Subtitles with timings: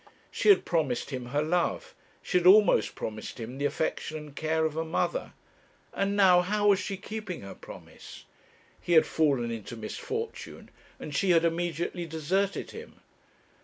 [0.31, 1.93] She had promised him her love,
[2.23, 5.33] she had almost promised him the affection and care of a mother;
[5.93, 8.25] and now how was she keeping her promise?
[8.81, 13.01] He had fallen into misfortune, and she had immediately deserted him.